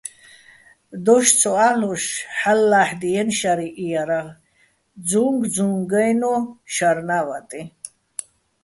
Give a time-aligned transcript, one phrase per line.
[1.05, 2.03] დოშ ცო ა́ლ'ოშ
[2.37, 4.33] ჰ̦ალო̆ ლა́ჰ̦დიენი̆ შარიჼ იარაღი,
[5.07, 6.37] ძუჼგძუჼგაჲნო̆
[6.73, 7.61] შარნა́ ვატიჼ.